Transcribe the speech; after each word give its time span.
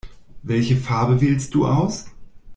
Welche 0.41 0.77
Farbe 0.77 1.21
wählst 1.21 1.53
du 1.53 1.67
aus? 1.67 2.07